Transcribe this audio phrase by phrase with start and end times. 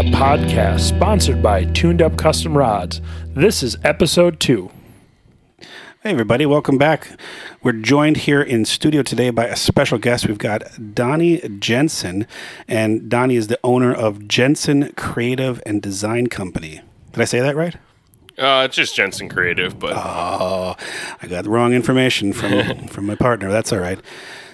[0.00, 3.02] a podcast sponsored by Tuned Up Custom Rods.
[3.34, 4.70] This is episode two.
[5.58, 7.20] Hey, everybody, welcome back.
[7.62, 10.26] We're joined here in studio today by a special guest.
[10.26, 10.62] We've got
[10.94, 12.26] Donny Jenson,
[12.66, 16.80] and Donny is the owner of Jenson Creative and Design Company.
[17.12, 17.76] Did I say that right?
[18.38, 20.76] Uh, it's just Jensen Creative, but Oh,
[21.20, 23.50] I got the wrong information from from my partner.
[23.50, 24.00] That's all right.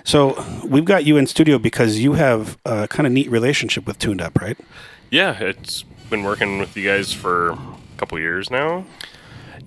[0.02, 4.00] So we've got you in studio because you have a kind of neat relationship with
[4.00, 4.58] Tuned Up, right?
[5.10, 7.58] Yeah, it's been working with you guys for a
[7.96, 8.84] couple years now.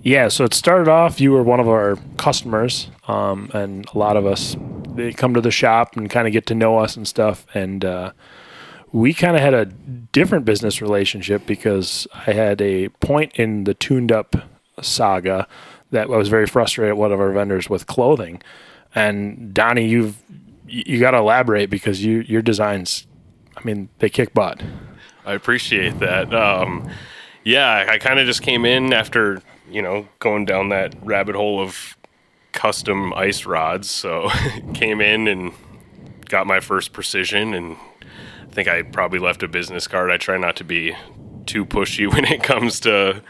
[0.02, 4.16] Yeah, so it started off, you were one of our customers, um, and a lot
[4.16, 4.56] of us,
[4.94, 7.46] they come to the shop and kind of get to know us and stuff.
[7.52, 8.12] And uh,
[8.92, 13.74] we kind of had a different business relationship because I had a point in the
[13.74, 14.36] tuned up
[14.80, 15.46] saga
[15.90, 18.42] that I was very frustrated at one of our vendors with clothing.
[18.94, 20.22] And Donny, you've
[20.66, 23.06] you got to elaborate because you your designs,
[23.56, 24.62] I mean, they kick butt.
[25.24, 26.34] I appreciate that.
[26.34, 26.88] Um,
[27.44, 31.60] yeah, I kind of just came in after you know going down that rabbit hole
[31.60, 31.96] of
[32.52, 33.90] custom ice rods.
[33.90, 34.30] So
[34.74, 35.52] came in and
[36.28, 37.76] got my first precision, and
[38.42, 40.10] I think I probably left a business card.
[40.10, 40.94] I try not to be
[41.46, 43.22] too pushy when it comes to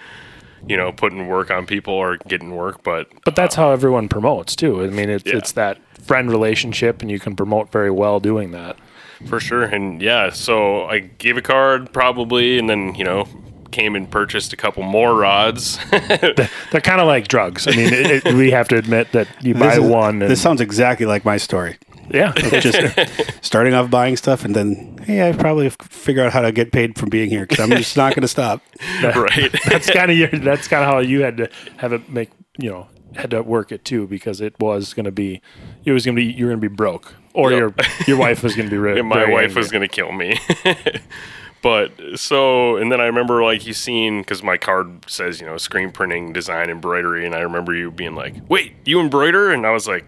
[0.66, 4.56] you know putting work on people or getting work, but But that's how everyone promotes
[4.56, 4.82] too.
[4.82, 5.36] I mean, it's Yeah.
[5.36, 8.76] it's that friend relationship, and you can promote very well doing that.
[9.26, 9.64] For sure.
[9.64, 13.26] And yeah, so I gave a card probably, and then, you know,
[13.70, 15.78] came and purchased a couple more rods.
[15.90, 17.66] They're kind of like drugs.
[17.68, 20.30] I mean, it, it, we have to admit that you buy This is- one, and
[20.30, 21.76] This sounds exactly like my story.
[22.12, 26.40] yeah, Just starting off buying stuff, and then hey, I probably f- figure out how
[26.40, 28.60] to get paid from being here because I'm just not going to stop.
[29.14, 29.54] right.
[29.68, 30.28] that's kind of your.
[30.30, 32.30] That's kind of how you had to have it make.
[32.58, 35.40] You know, had to work it too because it was going to be.
[35.84, 36.32] It was going to be.
[36.32, 37.58] You're going to be broke, or Yep.
[37.58, 37.74] your
[38.06, 38.90] your wife was going to be.
[39.00, 39.54] And my wife angry.
[39.60, 40.38] was going to kill me.
[41.62, 45.56] but so, and then I remember like you seen, because my card says, you know,
[45.58, 47.26] screen printing, design, embroidery.
[47.26, 49.50] And I remember you being like, wait, you embroider?
[49.50, 50.04] And I was like,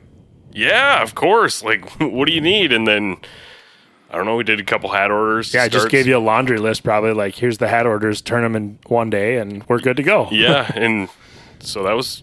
[0.52, 1.62] yeah, of course.
[1.62, 2.72] Like, what do you need?
[2.72, 3.16] And then,
[4.10, 5.52] I don't know, we did a couple hat orders.
[5.52, 6.84] Yeah, I just gave you a laundry list.
[6.84, 8.20] Probably like, here's the hat orders.
[8.22, 10.28] Turn them in one day, and we're good to go.
[10.30, 11.08] yeah, and
[11.60, 12.22] so that was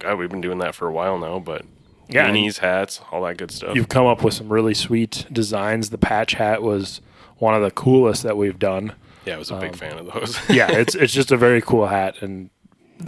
[0.00, 0.18] God.
[0.18, 1.62] We've been doing that for a while now, but
[2.08, 3.74] Yeah, beanies, hats, all that good stuff.
[3.76, 5.90] You've come up with some really sweet designs.
[5.90, 7.00] The patch hat was
[7.38, 8.92] one of the coolest that we've done.
[9.24, 10.38] yeah, I was a Um, big fan of those.
[10.50, 12.50] yeah, it's it's just a very cool hat, and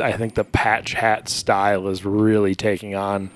[0.00, 3.30] I think the patch hat style is really taking on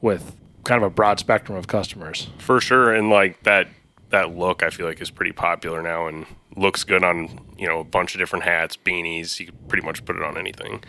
[0.00, 0.34] with
[0.64, 2.28] kind of a broad spectrum of customers.
[2.38, 3.68] for sure, and like that
[4.10, 7.80] that look, I feel like is pretty popular now and looks good on you know
[7.80, 9.40] a bunch of different hats, beanies.
[9.40, 10.84] You could pretty much put it on anything.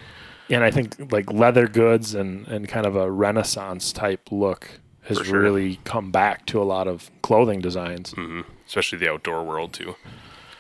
[0.50, 5.18] And I think like leather goods and and kind of a Renaissance type look has
[5.18, 5.40] sure.
[5.40, 8.14] really come back to a lot of clothing designs.
[8.14, 8.42] Mm-hmm.
[8.66, 9.96] especially the outdoor world too.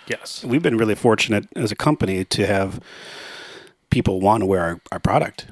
[0.08, 0.44] Yes.
[0.44, 2.80] We've been really fortunate as a company to have
[3.90, 5.47] people want to wear our, our product.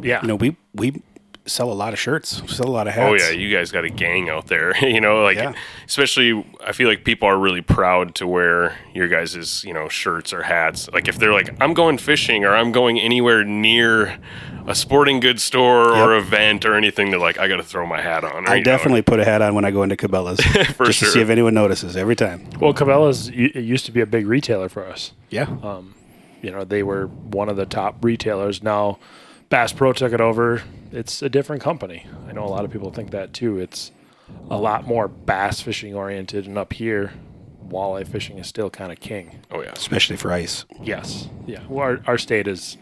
[0.00, 0.22] Yeah.
[0.22, 1.02] You know, we we
[1.46, 3.22] sell a lot of shirts, sell a lot of oh, hats.
[3.24, 4.76] Oh yeah, you guys got a gang out there.
[4.84, 5.54] you know, like Yeah.
[5.86, 10.32] especially I feel like people are really proud to wear your guys' you know shirts
[10.32, 10.88] or hats.
[10.92, 14.18] Like if they're like I'm going fishing or I'm going anywhere near
[14.66, 16.24] a sporting goods store or Yep.
[16.26, 18.46] event or anything, they're like I got to throw my hat on.
[18.46, 20.40] or, I you know, definitely put a hat on when I go into Cabela's
[20.74, 22.48] For just to see if anyone notices every time.
[22.60, 25.12] Well, Cabela's it used to be a big retailer for us.
[25.30, 25.46] Yeah.
[25.62, 25.94] Um,
[26.42, 28.98] you know they were one of the top retailers now
[29.48, 30.62] bass pro took it over.
[30.92, 32.06] It's a different company.
[32.28, 33.58] I know a lot of people think that too.
[33.58, 33.92] It's
[34.50, 37.12] a lot more bass fishing oriented and up here
[37.68, 39.42] walleye fishing is still kind of king.
[39.50, 40.64] Oh yeah, Especially for ice.
[40.82, 41.28] yes.
[41.46, 41.62] Yeah.
[41.68, 42.76] Well, our, our state is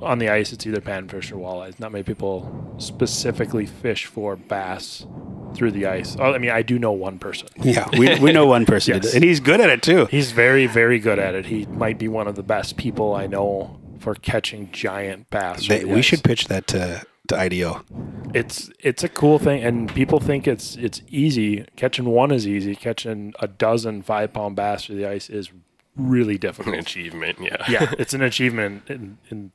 [0.00, 0.52] on the ice.
[0.52, 5.06] It's either panfish or walleyes not many people specifically fish for bass
[5.54, 6.16] through the ice.
[6.18, 7.48] Oh, i mean i do know one person.
[7.60, 7.88] Yeah.
[7.98, 9.12] We, we know one person, Yes.
[9.14, 10.06] and he's good at it too.
[10.06, 11.46] He's very, very good at it.
[11.46, 15.68] He might be one of the best people I know for catching giant bass.
[15.68, 17.84] They, we should pitch that to, to IDO.
[18.34, 21.66] It's it's a cool thing, and people think it's it's easy.
[21.76, 22.74] Catching one is easy.
[22.74, 25.50] Catching a dozen five pound bass through the ice is
[25.96, 27.38] really an achievement.
[27.40, 29.52] Yeah, yeah, it's an achievement in, in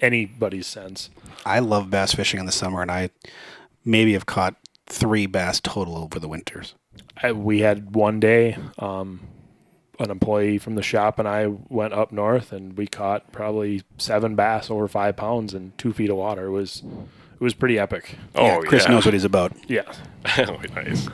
[0.00, 1.10] anybody's sense.
[1.44, 3.10] I love bass fishing in the summer, and I
[3.84, 4.56] maybe have caught
[4.86, 6.74] three bass total over the winters.
[7.22, 9.20] I, we had one day, um,
[9.98, 14.34] an employee from the shop and I went up north, and we caught probably seven
[14.34, 16.46] bass over five pounds in two feet of water.
[16.46, 16.82] It was
[17.34, 18.16] it was pretty epic.
[18.34, 18.90] Oh yeah, Chris yeah.
[18.92, 19.52] knows what he's about.
[19.68, 19.92] Yeah.
[20.38, 21.08] oh, nice.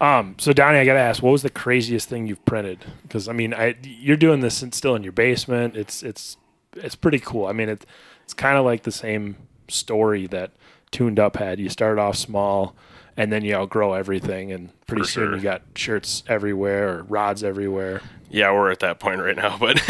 [0.00, 2.84] Um, so Donny, I gotta ask, what was the craziest thing you've printed?
[3.02, 5.76] Because I mean, I you're doing this in, still in your basement.
[5.76, 6.36] It's it's
[6.76, 7.46] it's pretty cool.
[7.46, 7.86] I mean, it,
[8.24, 9.36] it's kind of like the same
[9.68, 10.52] story that
[10.90, 11.60] Tuned Up had.
[11.60, 12.74] You start off small,
[13.16, 15.36] and then you outgrow everything and pretty soon sure.
[15.36, 18.00] you got shirts everywhere or rods everywhere.
[18.30, 19.58] Yeah, we're at that point right now.
[19.60, 19.82] But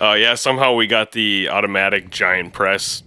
[0.00, 3.02] uh, yeah, somehow we got the automatic giant press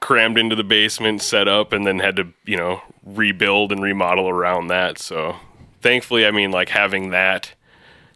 [0.00, 4.28] crammed into the basement, set up, and then had to, you know, rebuild and remodel
[4.28, 4.98] around that.
[4.98, 5.36] So
[5.80, 7.52] thankfully, I mean, like having that,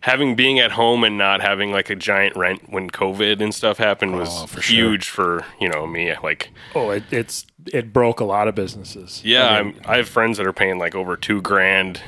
[0.00, 3.78] having being at home and not having like a giant rent when COVID and stuff
[3.78, 4.76] happened was Oh, for sure.
[4.76, 6.12] huge for, you know, me.
[6.22, 9.20] Like, Oh, it, it's it broke a lot of businesses.
[9.24, 12.00] yeah, I I, mean, I have friends that are paying like over two grand,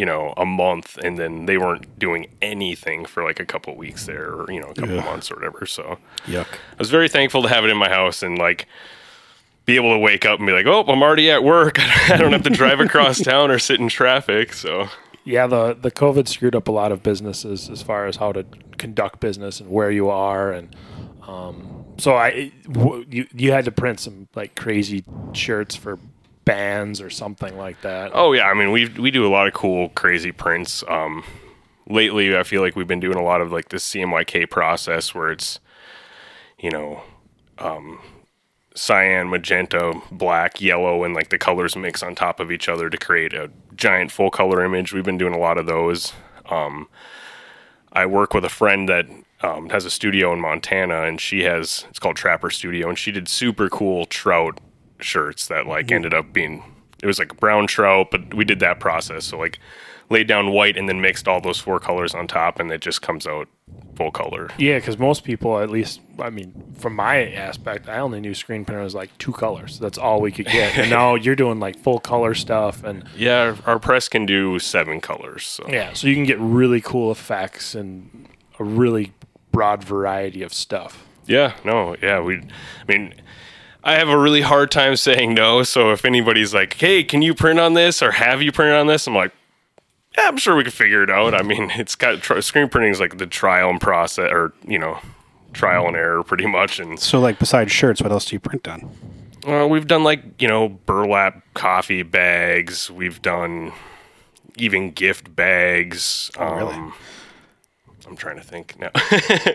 [0.00, 4.06] you know, a month, and then they weren't doing anything for like a couple weeks
[4.06, 5.04] there, or you know, a couple Yeah.
[5.04, 5.66] months or whatever.
[5.66, 6.46] So Yuck.
[6.46, 8.66] I was very thankful to have it in my house and like
[9.66, 11.76] be able to wake up and be like, oh, I'm already at work.
[12.10, 14.52] I don't have to drive across town or sit in traffic.
[14.54, 14.88] So
[15.24, 18.44] yeah, the the COVID screwed up a lot of businesses as far as how to
[18.78, 20.74] conduct business and where you are, and
[21.28, 25.04] um, so I w- you you had to print some like crazy
[25.34, 25.98] shirts for
[26.52, 28.12] bands or something like that.
[28.14, 30.82] Oh yeah, I mean we we do a lot of cool, crazy prints.
[30.88, 31.24] Um,
[31.90, 35.30] lately, I feel like we've been doing a lot of like this CMYK process where
[35.30, 35.60] it's,
[36.58, 37.02] you know,
[37.58, 38.00] um,
[38.74, 42.96] cyan, magenta, black, yellow, and like the colors mix on top of each other to
[42.96, 44.92] create a giant full color image.
[44.92, 46.12] We've been doing a lot of those.
[46.48, 46.88] Um,
[47.92, 49.06] I work with a friend that
[49.42, 53.10] um, has a studio in Montana, and she has it's called Trapper Studio, and she
[53.10, 54.60] did super cool trout
[55.04, 55.96] shirts that like mm-hmm.
[55.96, 56.62] ended up being
[57.02, 59.24] it was like brown trout, but we did that process.
[59.24, 59.58] So like
[60.10, 63.00] laid down white and then mixed all those four colors on top, and it just
[63.00, 63.48] comes out
[63.94, 64.50] full color.
[64.58, 68.64] Yeah, because most people, at least, I mean, from my aspect, I only knew screen
[68.64, 69.78] printer was like two colors.
[69.78, 70.76] That's all we could get.
[70.76, 74.58] And now you're doing like full color stuff, and Yeah, our, our press can do
[74.58, 75.46] seven colors.
[75.46, 79.12] So yeah, so you can get really cool effects and a really
[79.52, 81.06] broad variety of stuff.
[81.26, 82.36] Yeah, no, yeah, we.
[82.36, 83.14] I mean,
[83.82, 85.62] I have a really hard time saying no.
[85.62, 88.86] So if anybody's like, "Hey, can you print on this?" or "Have you printed on
[88.86, 89.32] this?" I'm like,
[90.16, 92.92] "Yeah, I'm sure we can figure it out." I mean, it's got tr- screen printing
[92.92, 94.98] is like the trial and process, or you know,
[95.52, 96.78] trial and error, pretty much.
[96.78, 98.90] And So, like, besides shirts, what else do you print on?
[99.46, 102.90] uh, we've done like you know burlap coffee bags.
[102.90, 103.72] We've done
[104.58, 106.30] even gift bags.
[106.36, 106.92] Um, really?
[108.06, 108.90] I'm trying to think now.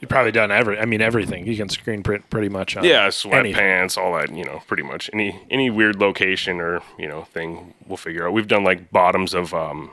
[0.00, 0.78] You've probably done every.
[0.78, 1.46] I mean, everything.
[1.46, 2.84] You can screen print pretty much on.
[2.84, 7.22] Yeah, sweatpants, all that, you know, pretty much any any weird location or you know
[7.24, 8.32] thing we'll figure out.
[8.32, 9.90] We've done like bottoms of um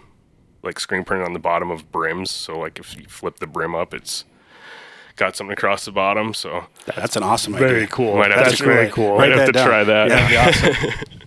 [0.61, 3.75] like screen printing on the bottom of brims, so like if you flip the brim
[3.75, 4.25] up, it's
[5.15, 6.33] got something across the bottom.
[6.33, 6.65] So
[6.95, 7.87] That's an awesome Very idea.
[7.87, 8.17] cool.
[8.17, 9.17] Might have That's to- really cool.
[9.17, 9.67] Might Write have to down.
[9.67, 10.09] try that.
[10.09, 11.19] Yeah, that'd be awesome.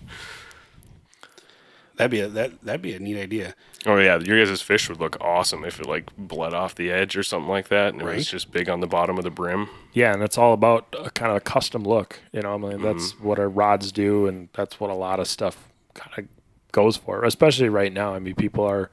[1.97, 3.53] That'd be a that that'd be a neat idea.
[3.85, 7.15] oh yeah, your guys' fish would look awesome if it like bled off the edge
[7.17, 9.67] or something like that, and it was just big on the bottom of the brim.
[9.93, 12.19] Yeah, and it's all about a kind of a custom look.
[12.31, 13.27] You know, I mean, that's Mm-hmm.
[13.27, 16.25] what our rods do, and that's what a lot of stuff kind of
[16.71, 17.23] goes for.
[17.23, 18.13] Especially right now.
[18.13, 18.89] I mean, people are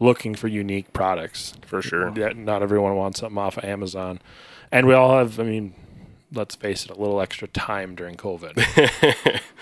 [0.00, 1.54] looking for unique products.
[1.66, 2.12] For sure.
[2.16, 4.20] Yeah, not everyone wants something off of Amazon,
[4.70, 5.38] and we all have.
[5.40, 5.74] I mean,
[6.32, 9.40] let's face it, a little extra time during COVID.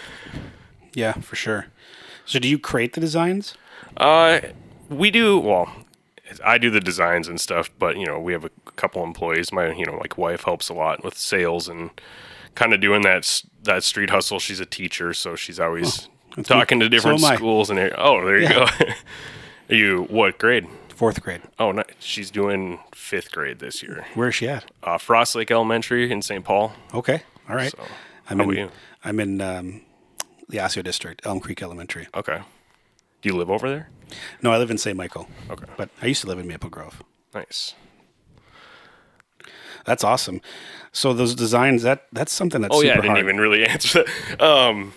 [0.93, 1.67] Yeah, for sure.
[2.31, 3.55] So, do you create the designs?
[3.97, 4.41] Uh,
[4.89, 5.39] we do.
[5.41, 5.69] Well,
[6.45, 9.53] I do the designs and stuff, but you know, we have a couple employees.
[9.53, 11.91] My, you know, like wife helps a lot with sales and
[12.55, 14.39] kind of doing that that street hustle.
[14.39, 16.85] She's a teacher, so she's always that's talking me.
[16.85, 17.69] to different So schools.
[17.69, 18.53] And oh, there you Yeah.
[18.79, 18.85] go.
[19.71, 20.69] Are you what grade?
[20.95, 21.41] Fourth grade.
[21.59, 24.05] Oh, no, she's doing fifth grade this year.
[24.15, 24.71] Where is she at?
[24.85, 26.45] Uh, Frost Lake Elementary in St.
[26.45, 26.75] Paul.
[26.95, 27.23] Okay.
[27.49, 27.73] All right.
[27.73, 27.83] So,
[28.29, 28.71] I'm how in.
[29.03, 29.81] I'm in um,
[30.51, 32.09] the Osseo district, Elm Creek Elementary.
[32.15, 32.43] Okay.
[33.23, 33.89] Do you live over there?
[34.43, 34.97] No, I live in St.
[34.97, 35.67] Michael, Okay.
[35.77, 37.03] but I used to live in Maple Grove.
[37.35, 37.75] Nice.
[39.85, 40.41] That's awesome.
[40.93, 43.25] So those designs, that that's something that's Oh super yeah, I didn't hard.
[43.25, 44.41] even really answer that.
[44.43, 44.93] Um,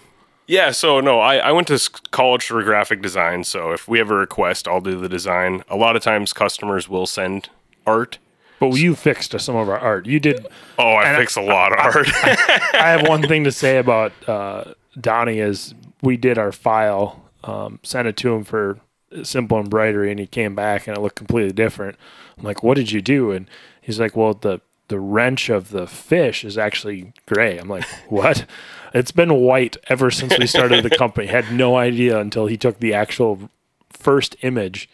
[0.46, 1.80] yeah, so no, I, I went to
[2.12, 3.44] college for graphic design.
[3.46, 5.64] So if we have a request, I'll do the design.
[5.70, 7.50] A lot of times, customers will send
[7.88, 8.18] art.
[8.60, 10.06] but you fixed some of our art.
[10.06, 10.46] You did.
[10.78, 12.08] Oh, I And I- fix a lot of art.
[12.24, 17.80] I have one thing to say about uh, Donny is we did our file, um,
[17.84, 18.80] sent it to him for
[19.24, 21.98] simple embroidery, and he came back and it looked completely different.
[22.38, 23.50] I'm like, "What did you do?" And
[23.82, 28.46] he's like, "Well, the the wrench of the fish is actually gray." I'm like, "What?"
[28.94, 31.28] It's been white ever since we started the company.
[31.28, 33.50] Had no idea until he took the actual
[33.90, 34.90] first image,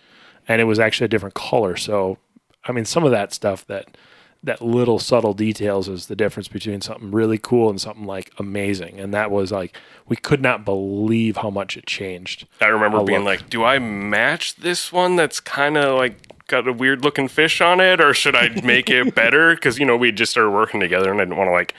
[0.47, 1.75] and it was actually a different color.
[1.75, 2.17] So,
[2.63, 3.97] I mean, some of that stuff that
[4.41, 9.00] that little subtle details is the difference between something really cool and something like amazing.
[9.00, 9.75] And that was like
[10.08, 12.48] we could not believe how much it changed.
[12.62, 13.41] I remember being look.
[13.41, 16.15] like, "Do I match this one that's kind of like
[16.48, 19.86] got a weird looking fish on it, or should I make it better?" Because you
[19.86, 21.75] know we just started working together, and I didn't want to like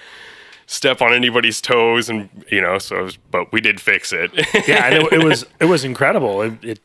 [0.67, 3.05] step on anybody's toes, and you know, so.
[3.05, 4.31] was- but we did fix it.
[4.69, 6.43] Yeah, and it, it was it was incredible.
[6.43, 6.81] It, it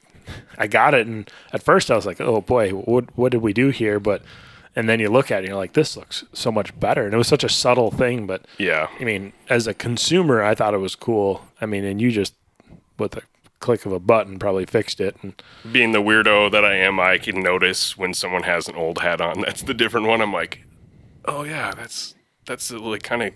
[0.57, 3.51] I got it, and at first I was like, oh boy, what what did we
[3.51, 3.99] do here?
[3.99, 4.23] But
[4.75, 7.13] and then you look at it, and you're like, this looks so much better, and
[7.13, 8.87] it was such a subtle thing, but Yeah.
[8.99, 11.45] I mean, as a consumer, I thought it was cool.
[11.61, 12.33] I mean, and you just
[12.97, 13.21] with a
[13.59, 15.41] click of a button probably fixed it, and
[15.71, 19.21] Being the weirdo that I am, I can notice when someone has an old hat
[19.21, 19.41] on.
[19.45, 20.21] That's the different one.
[20.21, 20.61] I'm like,
[21.25, 22.13] oh yeah, that's
[22.45, 23.33] that's the like kind of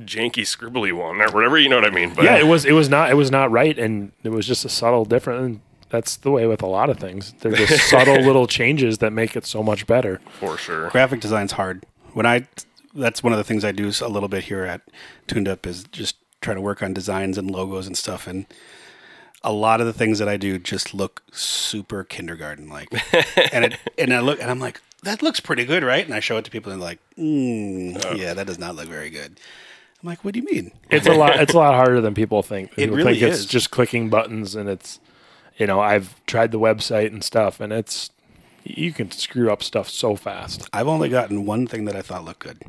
[0.00, 1.58] janky scribbly one or whatever.
[1.58, 2.14] You know what I mean?
[2.14, 4.64] But yeah, it was it was not it was not right, and it was just
[4.64, 5.60] a subtle different.
[5.90, 7.34] And that's the way with a lot of things.
[7.40, 10.20] They're just subtle little changes that make it so much better.
[10.38, 10.88] for sure.
[10.90, 11.84] graphic design's hard.
[12.12, 12.46] When I,
[12.94, 14.82] that's one of the things I do a little bit here at
[15.26, 18.26] Tuned Up is just try to work on designs and logos and stuff.
[18.26, 18.46] And
[19.42, 22.88] a lot of the things that I do just look super kindergarten like.
[23.52, 26.04] and it, and I look and I'm like, that looks pretty good, right?
[26.04, 28.88] And I show it to people and they're like, mm, yeah, that does not look
[28.88, 29.38] very good.
[30.02, 30.70] I'm like, what do you mean?
[30.90, 31.40] It's a lot.
[31.40, 32.72] It's a lot harder than people think.
[32.76, 33.46] It really think it's is.
[33.46, 35.00] just clicking buttons, and it's
[35.58, 38.10] you know I've tried the website and stuff, and it's
[38.64, 40.68] you can screw up stuff so fast.
[40.72, 42.62] I've only gotten one thing that I thought looked good,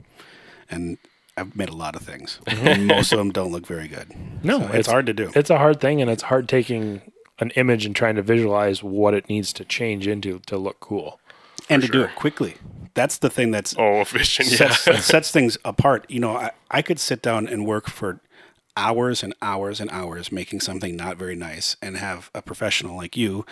[0.69, 0.97] and
[1.37, 2.39] I've made a lot of things.
[2.47, 4.11] and most of them don't look very good.
[4.43, 5.31] No, So it's, hard to do.
[5.35, 7.01] It's a hard thing, and it's hard taking
[7.39, 11.19] an image and trying to visualize what it needs to change into to look cool.
[11.69, 12.55] and to do it quickly.
[12.93, 14.51] That's the thing that's Oh, efficient.
[14.51, 14.57] Yeah.
[14.57, 16.05] sets, that sets things apart.
[16.09, 18.19] You know, I, I could sit down and work for
[18.77, 23.17] hours and hours and hours making something not very nice and have a professional like
[23.17, 23.45] you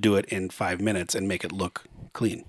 [0.00, 2.44] do it in five minutes and make it look clean.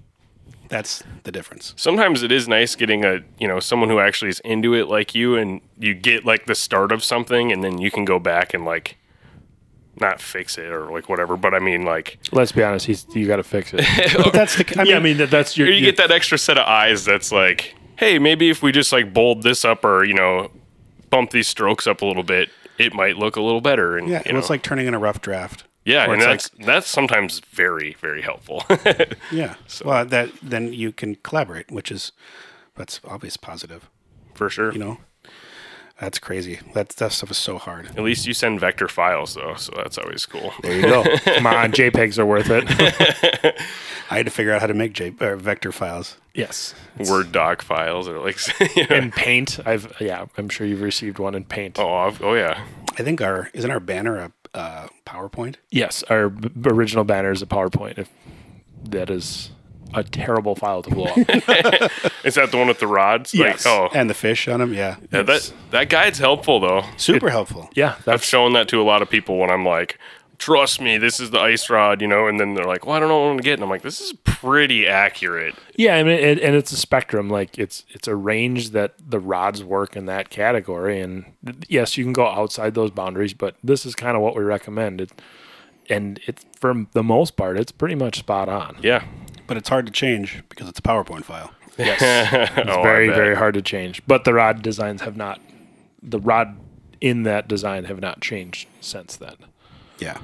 [0.70, 1.74] That's the difference.
[1.78, 5.14] Sometimes it is nice getting a you know someone who actually is into it like
[5.14, 8.54] you, and you get like the start of something, and then you can go back
[8.54, 8.98] and like
[10.00, 11.38] not fix it or like whatever.
[11.38, 13.82] But I mean like Let's be honest, he's you got to fix it.
[14.24, 14.66] But that's the.
[14.80, 15.68] I mean, yeah, I mean that, that's your.
[15.68, 18.72] Or you your- get that extra set of eyes that's like, hey, maybe if we
[18.72, 20.50] just like bold this up or you know
[21.14, 23.98] bump these strokes up a little bit, it might look a little better.
[23.98, 25.64] And yeah, you it know, looks like turning in a rough draft.
[25.86, 28.64] yeah, and it's that's that's sometimes very very helpful.
[29.32, 29.56] Yeah.
[29.86, 32.12] Well, that then you can collaborate, which is
[32.76, 33.90] that's obvious positive.
[34.34, 34.72] for sure.
[34.74, 34.98] You know,
[36.04, 36.60] that's crazy.
[36.74, 37.88] That that stuff is so hard.
[37.88, 40.54] At least you send vector files though, so that's always cool.
[40.62, 41.04] there you go.
[41.26, 42.66] Come on, JPEGs are worth it.
[44.12, 46.18] I had to figure out how to make J, uh, vector files.
[46.34, 46.76] yes.
[47.10, 48.38] Word doc files or like,
[48.76, 51.80] you know, In Paint, I've yeah, I'm sure you've received one in Paint.
[51.80, 52.64] oh, I've- oh yeah,
[53.00, 55.56] I think our isn't our banner a uh, PowerPoint?
[55.72, 57.98] Yes, our b- original banner is a PowerPoint.
[57.98, 58.10] If
[58.90, 59.50] that is
[59.94, 61.18] a terrible file to blow up.
[62.26, 63.34] is that the one with the rods?
[63.34, 63.66] Yes.
[63.66, 64.98] Like, oh, And the fish on them, yeah.
[65.12, 66.84] yeah, that that guide's helpful though.
[66.98, 67.70] Super helpful.
[67.76, 69.98] yeah, I've shown that to a lot of people when I'm like,
[70.40, 73.00] trust me, this is the ice rod, you know, and then they're like, well, I
[73.00, 75.56] don't know what I'm gonna get, and I'm like, this is pretty accurate.
[75.78, 75.96] yeah.
[75.96, 77.30] I mean, it, and it's a spectrum.
[77.30, 81.00] Like it's it's a range that the rods work in that category.
[81.00, 81.26] And
[81.70, 85.00] yes, you can go outside those boundaries, but this is kind of what we recommend.
[85.02, 85.12] It,
[85.90, 88.78] and it's for the most part, it's pretty much spot on.
[88.82, 89.04] Yeah,
[89.48, 91.52] But it's hard to change because it's a PowerPoint file.
[91.78, 92.00] Yes,
[92.58, 94.02] it's Oh, very very hard to change.
[94.08, 95.40] But the rod designs have not.
[96.02, 96.56] The rod
[97.02, 99.36] in that design have not changed since then.
[100.00, 100.18] Yeah.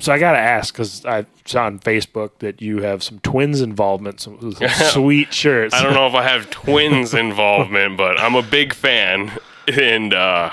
[0.00, 3.60] So I got to ask because I saw on Facebook that you have some twins
[3.60, 5.72] involvement, some, some sweet shirts.
[5.74, 9.30] I don't know if I have twins involvement, but I'm a big fan.
[9.68, 10.50] And uh,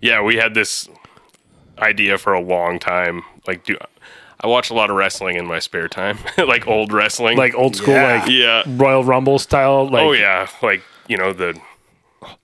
[0.00, 0.88] yeah, we had this
[1.80, 3.22] idea for a long time.
[3.48, 3.76] Like, do
[4.42, 7.76] I watch a lot of wrestling in my spare time, like old wrestling, like old
[7.76, 8.20] school, Yeah.
[8.20, 8.62] like yeah.
[8.66, 9.88] Royal Rumble style.
[9.88, 11.60] Like, oh yeah, like you know the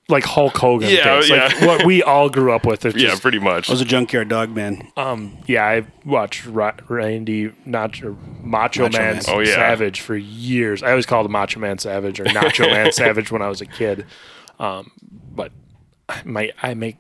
[0.09, 0.89] like Hulk Hogan.
[0.91, 1.67] Yeah, things, like yeah.
[1.67, 2.85] what we all grew up with.
[2.85, 3.69] It's yeah, pretty much.
[3.69, 4.91] I was a junkyard dog man.
[4.97, 5.65] um, yeah.
[5.65, 9.23] I watched Ra- Randy Nacho Macho, Macho Man, Man.
[9.29, 9.55] Oh, yeah.
[9.55, 10.83] Savage for years.
[10.83, 13.67] I always called him Macho Man Savage or Nacho Man Savage when I was a
[13.67, 14.07] kid.
[14.61, 14.93] Um,
[15.35, 15.51] but
[16.25, 16.97] my I make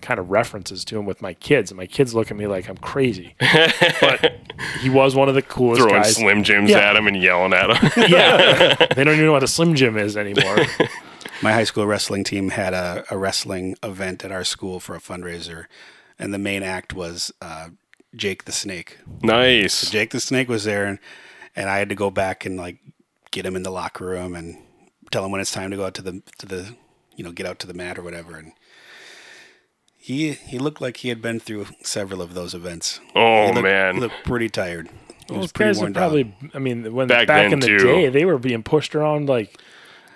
[0.00, 2.68] kind of references to him with my kids, and my kids look at me like
[2.68, 3.34] I'm crazy.
[4.00, 4.32] but
[4.80, 6.16] he was one of the coolest Throwing guys.
[6.16, 6.78] Slim Jims Yeah.
[6.90, 8.04] at him and yelling at him.
[8.08, 10.58] yeah, they don't even know what a Slim Jim is anymore.
[11.42, 15.00] My high school wrestling team had a, a wrestling event at our school for a
[15.00, 15.66] fundraiser,
[16.18, 17.68] and the main act was uh,
[18.16, 18.98] Jake the Snake.
[19.22, 19.90] nice.
[19.90, 20.98] Jake the Snake was there, and,
[21.54, 22.78] and I had to go back and like
[23.30, 24.56] get him in the locker room and
[25.10, 26.74] tell him when it's time to go out to the to the
[27.16, 28.36] you know get out to the mat or whatever.
[28.36, 28.52] And
[30.08, 32.98] he he looked like he had been through several of those events.
[33.14, 33.94] Oh he looked, man.
[33.96, 34.88] he looked pretty tired.
[35.28, 36.00] He was Those pretty guys are worn down.
[36.00, 36.34] probably.
[36.54, 37.78] I mean, when Back back, in the too.
[37.78, 39.60] day, they were being pushed around like.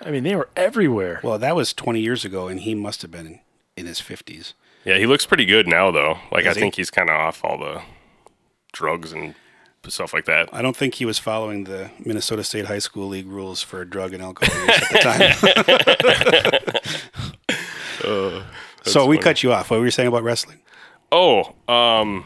[0.01, 1.19] I mean, they were everywhere.
[1.23, 3.39] Well, that was 20 years ago, and he must have been in,
[3.77, 4.53] in his 50s.
[4.83, 6.17] Yeah, he looks pretty good now though.
[6.31, 6.59] Like I he?
[6.59, 7.83] think he's kind of off all the
[8.73, 9.35] drugs and
[9.87, 10.49] stuff like that.
[10.51, 14.13] I don't think he was following the Minnesota State High School League rules for drug
[14.13, 14.99] and alcohol use at the
[16.73, 16.93] time.
[18.03, 18.43] Uh,
[18.83, 19.69] so we cut you off.
[19.71, 20.59] What were you saying about wrestling?
[21.11, 22.25] Oh, um,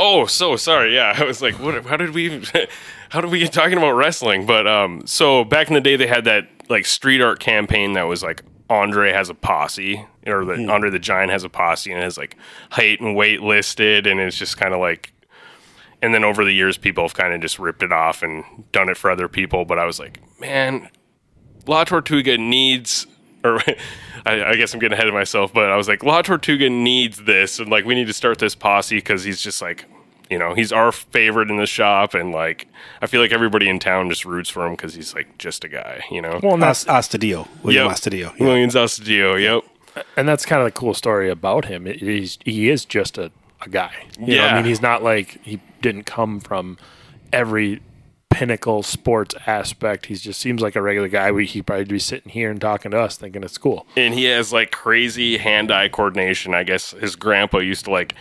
[0.00, 0.94] Oh, so sorry.
[0.94, 1.84] Yeah, I was like, what?
[1.86, 2.26] How did we?
[2.26, 2.44] even-
[3.10, 4.44] How did we get talking about wrestling?
[4.44, 8.02] But um, so back in the day, they had that like street art campaign that
[8.04, 12.02] was like Andre has a posse, or the Andre the Giant has a posse, and
[12.02, 12.36] has like
[12.70, 15.12] height and weight listed, and it's just kind of like.
[16.02, 18.88] And then over the years, people have kind of just ripped it off and done
[18.90, 19.64] it for other people.
[19.64, 20.90] But I was like, man,
[21.66, 23.06] La Tortuga needs,
[23.48, 23.60] or
[24.26, 27.18] I, I guess I'm getting ahead of myself, but I was like, La Tortuga needs
[27.24, 29.84] this, and like we need to start this posse because he's just like,
[30.30, 32.66] you know, he's our favorite in the shop, and like
[33.02, 35.68] I feel like everybody in town just roots for him because he's like just a
[35.68, 36.40] guy, you know.
[36.42, 37.96] Well, and that's As- Astudillo, William Yep.
[37.96, 38.38] Astudillo.
[38.38, 38.46] Yeah.
[38.46, 40.04] Willians Astudillo, yep.
[40.16, 41.84] and that's kind of the cool story about him.
[41.86, 43.92] He's he is just a, a guy.
[44.18, 46.78] You know, I mean, he's not like he didn't come from
[47.32, 47.82] every
[48.34, 50.06] pinnacle sports aspect.
[50.06, 51.30] He just seems like a regular guy.
[51.30, 53.86] We he probably be sitting here and talking to us, thinking it's cool.
[53.96, 56.52] and he has like crazy hand-eye coordination.
[56.54, 58.14] I guess his grandpa used to like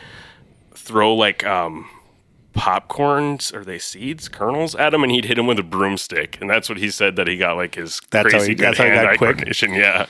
[0.76, 1.90] throw like um
[2.54, 6.48] popcorns or they seeds kernels at him and he'd hit him with a broomstick and
[6.48, 8.84] that's what he said that he got like his That's how crazy he- good how
[8.84, 9.30] he got hand-eye quick?
[9.38, 10.06] coordination yeah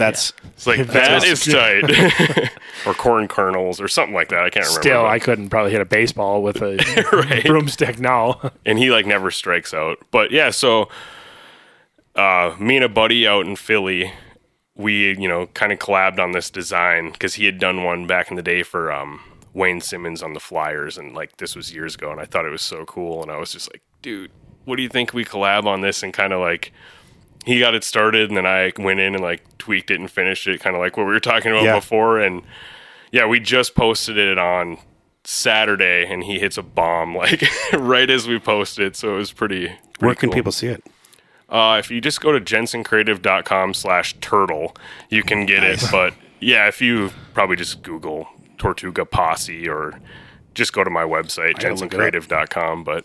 [0.00, 2.50] That's it's like that is tight
[2.86, 5.70] or corn kernels or something like that i can't remember Still, but- I couldn't probably
[5.72, 8.50] hit a baseball with a broomstick now.
[8.66, 9.98] and he like never strikes out.
[10.10, 10.88] But yeah, so
[12.16, 14.12] uh, me and a buddy out in Philly,
[14.74, 18.30] we you know kind of collabed on this design because he had done one back
[18.30, 19.20] in the day for um,
[19.52, 22.50] Wayne Simmonds on the Flyers, and like this was years ago, and I thought it
[22.50, 24.30] was so cool, and I was just like, dude,
[24.64, 26.72] what do you think we collab on this and kind of like.
[27.46, 30.46] He got it started, and then I went in and like tweaked it and finished
[30.46, 31.76] it, kind of like what we were talking about Yeah.
[31.76, 32.18] before.
[32.20, 32.42] And
[33.12, 34.78] yeah, we just posted it on
[35.24, 38.94] Saturday, and he hits a bomb like right as we posted.
[38.96, 39.66] So it was pretty.
[39.68, 40.34] pretty where can cool.
[40.34, 40.84] people see it?
[41.48, 44.76] Uh, if you just go to jensoncreative.com slash turtle,
[45.08, 45.82] you can get it.
[45.90, 49.98] But yeah, if you probably just Google Tortuga Posse or
[50.54, 52.84] just go to my website, jensoncreative.com.
[52.84, 53.04] But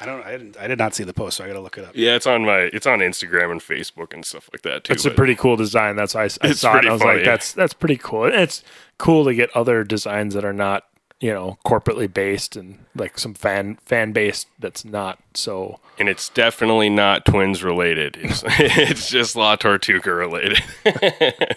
[0.00, 0.24] I don't.
[0.24, 0.56] I didn't.
[0.58, 1.92] I did not see the post, so I got to look it up.
[1.94, 4.92] yeah, it's on my it's on Instagram and Facebook and stuff like that too.
[4.92, 5.96] It's a pretty cool design.
[5.96, 6.80] That's why I, I saw it.
[6.80, 7.16] And I was funny.
[7.18, 8.24] like, that's that's pretty cool.
[8.24, 8.62] And it's
[8.98, 10.84] cool to get other designs that are not
[11.20, 15.78] you know corporately based and like some fan fan based that's not so.
[15.98, 18.16] and it's definitely not twins related.
[18.22, 20.60] It's it's just La Tortuga related.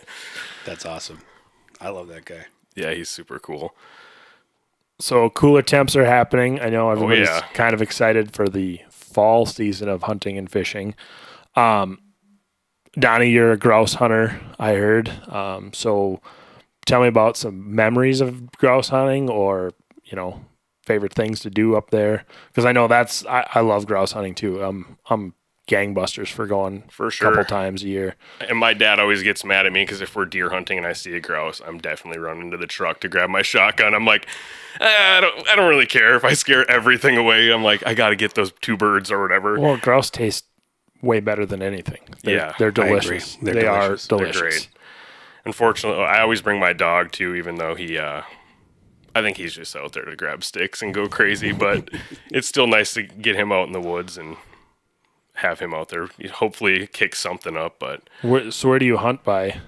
[0.66, 1.22] That's awesome.
[1.80, 2.46] I love that guy.
[2.76, 3.74] yeah, he's super cool.
[5.00, 6.60] So cooler temps are happening.
[6.60, 7.42] I know everybody's yeah.
[7.54, 10.96] kind of excited for the fall season of hunting and fishing.
[11.56, 12.00] Um,
[12.94, 15.10] Donny, you're a grouse hunter, I heard.
[15.28, 16.20] Um, so
[16.86, 19.72] tell me about some memories of grouse hunting or,
[20.04, 20.44] you know,
[20.84, 22.26] favorite things to do up there.
[22.48, 24.64] Because I know that's, I, I love grouse hunting too.
[24.64, 25.36] Um, I'm
[25.68, 27.30] gangbusters for going For a sure.
[27.32, 28.16] couple times a year.
[28.48, 30.94] And my dad always gets mad at me because if we're deer hunting and I
[30.94, 33.94] see a grouse, I'm definitely running to the truck to grab my shotgun.
[33.94, 34.28] I'm like,
[34.80, 37.52] "Eh, I don't, I don't really care if I scare everything away.
[37.52, 39.60] I'm like, I got to get those two birds or whatever.
[39.60, 40.46] Well, grouse taste
[41.02, 42.00] way better than anything.
[42.24, 43.36] They're, Yeah, they're delicious.
[43.42, 44.10] They're They delicious.
[44.12, 44.70] are They're great.
[45.46, 48.22] Unfortunately, I always bring my dog too, even though he, uh,
[49.16, 51.52] I think he's just out there to grab sticks and go crazy.
[51.52, 51.90] But
[52.32, 54.36] it's still nice to get him out in the woods and
[55.38, 56.08] have him out there.
[56.34, 57.80] Hopefully, kick something up.
[57.80, 59.60] But Where, so where do you hunt by?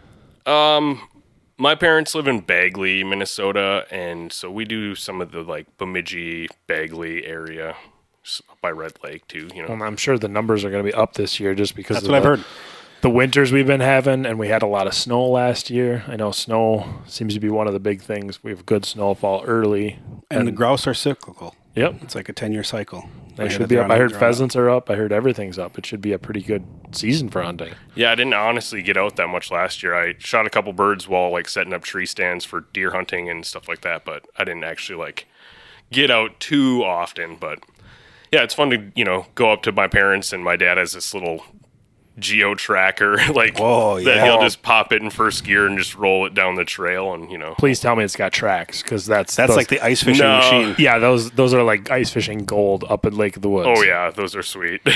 [0.45, 1.07] Um,
[1.57, 6.47] my parents live in Bagley, Minnesota, and so we do some of the like Bemidji,
[6.67, 7.75] Bagley area
[8.61, 9.47] by Red Lake too.
[9.53, 11.75] You know, Well, I'm sure the numbers are going to be up this year just
[11.75, 12.45] because That's of what I've the, heard.
[13.01, 16.03] the winters we've been having, and we had a lot of snow last year.
[16.07, 18.43] I know snow seems to be one of the big things.
[18.43, 19.99] We have good snowfall early.
[20.31, 21.55] And the grouse are cyclical.
[21.75, 23.07] Yep, It's like a ten-year cycle.
[23.39, 23.89] They Like should be up.
[23.89, 24.89] I heard pheasants are up.
[24.89, 25.77] I heard everything's up.
[25.77, 27.73] It should be a pretty good season for hunting.
[27.95, 29.95] yeah, I didn't honestly get out that much last year.
[29.95, 33.45] I shot a couple birds while like setting up tree stands for deer hunting and
[33.45, 35.27] stuff like that, but I didn't actually like
[35.91, 37.35] get out too often.
[37.35, 37.59] But
[38.31, 40.93] yeah, it's fun to you know go up to my parents and my dad has
[40.93, 41.43] this little
[42.19, 46.25] geo tracker like Whoa, that he'll just pop it in first gear and just roll
[46.25, 49.35] it down the trail and you know Please tell me it's got tracks because that's
[49.35, 50.37] That's those- like the ice fishing No.
[50.37, 50.75] machine.
[50.77, 53.67] yeah those those are like ice fishing gold up at Lake of the Woods.
[53.71, 54.81] Oh yeah, those are sweet.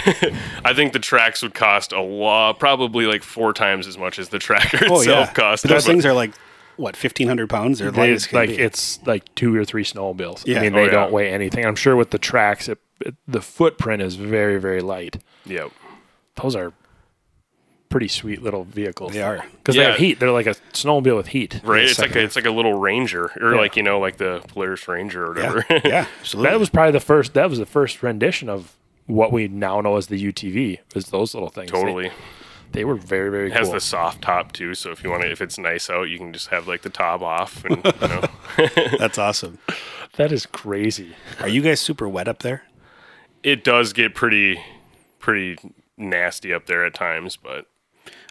[0.66, 4.30] I think the tracks would cost a lot, probably like four times as much as
[4.30, 5.34] the tracker Oh itself yeah.
[5.34, 5.64] cost.
[5.64, 6.34] But those But- things are like
[6.76, 7.80] what fifteen hundred pounds?
[7.80, 8.58] They're light They, like be.
[8.60, 10.44] it's like two or three snowmobiles.
[10.48, 10.58] Yeah.
[10.58, 10.92] I mean Oh, they yeah.
[10.92, 11.66] don't weigh anything.
[11.66, 15.18] I'm sure with the tracks, it, it, the footprint is very very light.
[15.46, 15.72] Yep.
[16.42, 16.74] Those are
[17.94, 19.14] pretty sweet little vehicles.
[19.14, 19.46] They are.
[19.60, 20.20] because they have heat.
[20.20, 21.62] They're like a snowmobile with heat.
[21.64, 21.84] Right.
[21.86, 23.60] It's like a, it's like a little Ranger, or Yeah.
[23.62, 25.64] like you know, like the Polaris Ranger or whatever.
[25.86, 26.50] yeah, absolutely.
[26.52, 27.36] That was probably the first.
[27.36, 28.76] That was the first rendition of
[29.06, 30.80] what we now know as the UTV.
[30.96, 31.72] Is those little things?
[31.72, 32.12] They- totally.
[32.72, 33.76] They, were very very It has cool.
[33.76, 36.34] the soft top too, so if you want to, if it's nice out, you can
[36.34, 38.24] just have like the top off, and you know,
[38.98, 39.60] That's awesome.
[40.18, 41.16] That is crazy.
[41.40, 42.64] Are you guys super wet up there?
[43.44, 44.60] It does get pretty
[45.20, 45.58] pretty
[45.98, 47.68] nasty up there at times, but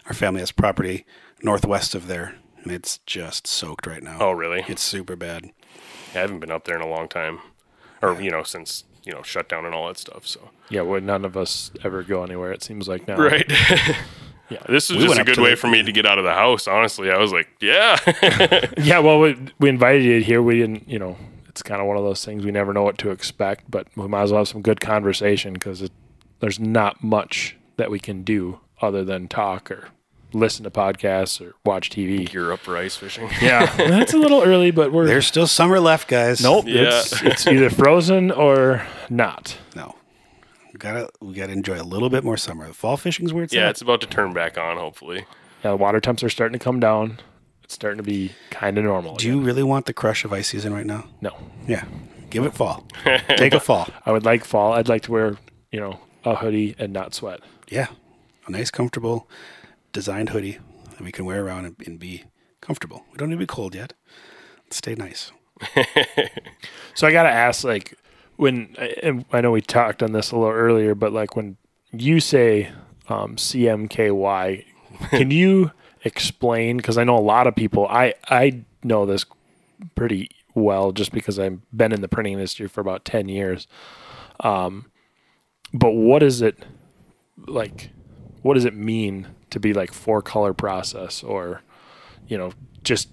[0.07, 1.05] Our family has property
[1.41, 4.17] northwest of there, and it's just soaked right now.
[4.19, 4.63] oh really?
[4.67, 5.51] It's super bad.
[6.13, 7.39] I haven't been up there in a long time,
[8.01, 10.25] or you know, since you know shutdown and all that stuff.
[10.27, 12.51] So Yeah, well, none of us ever go anywhere.
[12.51, 13.17] It seems like now.
[13.17, 13.51] right.
[14.49, 14.59] Yeah.
[14.67, 16.33] This was We just a good way the- for me to get out of the
[16.33, 16.67] house.
[16.67, 17.97] Honestly, I was like, yeah,
[18.77, 18.99] Yeah.
[18.99, 20.41] Well, we, we invited you here.
[20.43, 20.87] We didn't.
[20.87, 23.71] You know, it's kind of one of those things we never know what to expect.
[23.71, 25.89] But we might as well have some good conversation because
[26.41, 29.87] there's not much that we can do other than talk or
[30.33, 32.31] listen to podcasts or watch TV.
[32.33, 33.29] you're up for ice fishing.
[33.41, 36.41] Yeah, that's a little early, but we're There's still summer left, guys.
[36.41, 36.65] nope.
[36.67, 36.99] Yeah.
[36.99, 39.57] It's, it's either frozen or not.
[39.75, 39.95] No.
[40.73, 42.67] We gotta we gotta enjoy a little bit more summer.
[42.67, 43.69] The fall fishing's where it's yeah, at.
[43.71, 44.77] it's about to turn back on.
[44.77, 45.25] Hopefully,
[45.63, 47.19] Yeah, the water temps are starting to come down.
[47.63, 49.15] It's starting to be kind of normal.
[49.15, 49.37] Do again.
[49.39, 51.05] you really want the crush of ice season right now?
[51.21, 51.85] No, Yeah.
[52.31, 52.87] Give it fall.
[53.37, 53.87] Take a fall.
[54.03, 54.73] I would like fall.
[54.73, 55.37] I'd like to wear
[55.71, 57.41] you know a hoodie and not sweat.
[57.69, 57.87] Yeah.
[58.45, 59.29] A nice, comfortable,
[59.91, 60.59] designed hoodie
[60.91, 62.25] that we can wear around and, and be
[62.61, 63.03] comfortable.
[63.11, 63.93] We don't need to be cold yet.
[64.69, 65.31] Stay nice.
[66.95, 67.97] So I gotta ask, like,
[68.35, 71.57] when and I know we talked on this a little earlier, but like when
[71.91, 72.71] you say
[73.09, 74.65] um, CMKY,
[75.09, 75.71] can you
[76.03, 76.77] explain?
[76.77, 77.87] Because I know a lot of people.
[77.87, 79.25] I I know this
[79.95, 83.67] pretty well just because I've been in the printing industry for about ten years.
[84.41, 84.91] Um,
[85.73, 86.63] but what is it
[87.47, 87.89] like?
[88.43, 91.61] What does it mean to be like four color process, or
[92.27, 92.51] you know,
[92.83, 93.09] just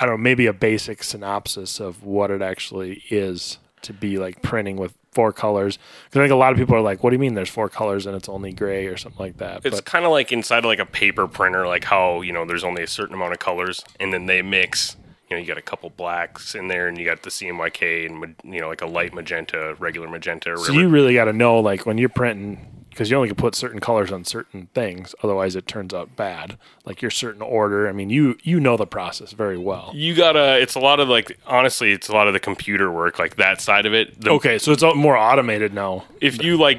[0.00, 4.42] I don't know, maybe a basic synopsis of what it actually is to be like
[4.42, 5.78] printing with four colors.
[6.04, 7.68] Because I think a lot of people are like, "What do you mean there's four
[7.68, 10.64] colors and it's only gray or something like that?" it's kind of like inside of
[10.64, 13.84] like a paper printer, like how you know there's only a certain amount of colors,
[14.00, 14.96] and then they mix.
[15.30, 18.34] You know, you got a couple blacks in there, and you got the CMYK, and
[18.44, 21.60] you know, like a light magenta, regular magenta, or so you really got to know
[21.60, 25.56] like when you're printing because you only can put certain colors on certain things, otherwise
[25.56, 26.56] it turns out bad.
[26.84, 27.88] Like your certain order.
[27.88, 29.90] I mean, you you know the process very well.
[29.94, 30.60] you gotta.
[30.60, 33.60] It's a lot of like, honestly, it's a lot of the computer work, like that
[33.60, 34.20] side of it.
[34.20, 36.04] The, Okay, so it's all more automated now.
[36.20, 36.78] if you like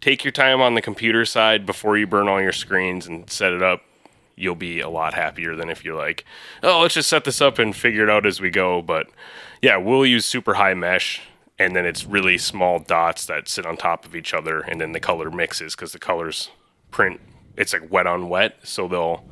[0.00, 3.52] take your time on the computer side before you burn all your screens and set
[3.52, 3.82] it up,
[4.36, 6.24] you'll be a lot happier than if you're like,
[6.62, 8.82] oh, let's just set this up and figure it out as we go.
[8.82, 9.08] But
[9.62, 11.22] yeah, we'll use super high mesh.
[11.58, 14.92] And then it's really small dots that sit on top of each other, and then
[14.92, 16.50] the color mixes because the colors
[16.90, 17.20] print.
[17.56, 19.24] It's like wet on wet, so they'll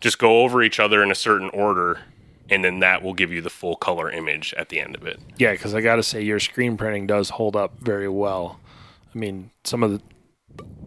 [0.00, 2.00] just go over each other in a certain order,
[2.48, 5.20] and then that will give you the full color image at the end of it.
[5.36, 8.58] Yeah, because I got to say your screen printing does hold up very well.
[9.14, 10.02] I mean, some of the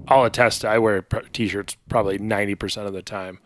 [0.08, 0.66] I'll attest.
[0.66, 3.40] I wear t-shirts probably ninety percent of the time,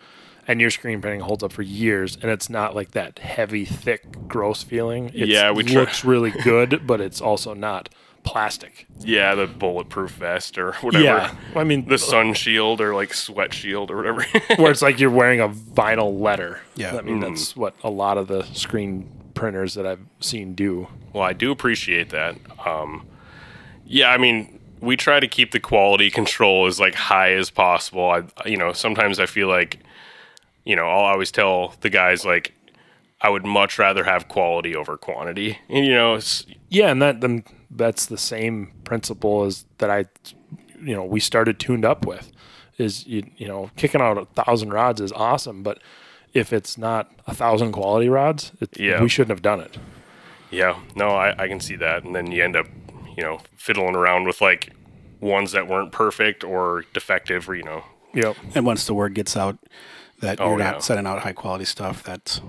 [0.49, 4.27] and your screen printing holds up for years, and it's not like that heavy, thick,
[4.27, 5.09] gross feeling.
[5.13, 7.87] It Yeah, we try- looks really good, but it's also not
[8.23, 8.85] plastic.
[8.99, 11.03] Yeah, the bulletproof vest or whatever.
[11.05, 14.23] Yeah, I mean the sun shield or like sweat shield or whatever.
[14.57, 16.59] where it's like you're wearing a vinyl letter.
[16.75, 16.97] Yeah.
[16.97, 20.87] I mean that's what a lot of the screen printers that I've seen do.
[21.13, 22.35] well, I do appreciate that.
[22.65, 23.07] Um,
[23.85, 28.09] yeah, I mean, we try to keep the quality control as like high as possible.
[28.11, 29.79] I, you know, sometimes I feel like,
[30.69, 32.53] you know, I'll always tell the guys like,
[33.21, 35.57] I would much rather have quality over quantity.
[35.67, 40.05] And you know, it's, Yeah, and that then that's the same principle as that I,
[40.81, 42.31] you know, we started tuned up with,
[42.77, 45.79] is you you know kicking out a thousand rods is awesome, but
[46.33, 49.01] if it's not a thousand quality rods, it, Yeah.
[49.01, 49.77] we shouldn't have done it.
[50.51, 52.03] yeah, no, I, I can see that.
[52.03, 52.67] And then you end up,
[53.17, 54.71] you know, fiddling around with like
[55.19, 58.37] ones that weren't perfect or defective or you know, Yep.
[58.55, 59.57] And once the word gets out
[60.21, 60.71] that Oh, you're yeah.
[60.71, 62.41] not sending out high quality stuff, that's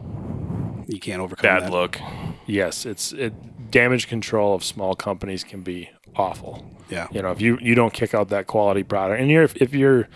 [0.87, 1.70] you can't overcome bad that.
[1.72, 1.98] look.
[2.46, 6.64] Yes, it's it damage control of small companies can be awful.
[6.88, 7.06] Yeah.
[7.12, 10.09] You know, if you you don't kick out that quality product, and you're if you're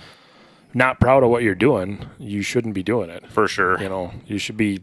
[0.72, 3.24] not proud of what you're doing, you shouldn't be doing it.
[3.30, 3.80] For sure.
[3.80, 4.80] You know, you should be,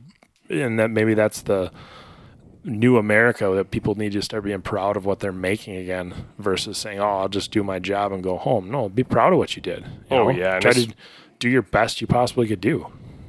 [0.49, 1.71] and that maybe that's the
[2.63, 6.77] new America that people need to start being proud of what they're making again versus
[6.77, 9.55] saying, "Oh, I'll just do my job and go home." No, be proud of what
[9.57, 9.83] you did.
[9.83, 10.29] you Oh, know?
[10.29, 10.93] yeah, try to
[11.41, 12.87] do your best you possibly could do.